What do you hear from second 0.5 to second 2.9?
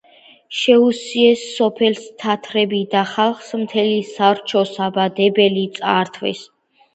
შეუსიეს სოფელს თათრები